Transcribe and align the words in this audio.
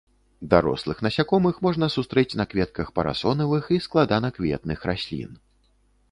Дарослых 0.51 1.01
насякомых 1.07 1.59
можна 1.65 1.89
сустрэць 1.95 2.37
на 2.41 2.45
кветках 2.53 2.87
парасонавых 2.95 3.69
і 3.75 3.79
складанакветных 3.87 4.79
раслін. 4.91 5.37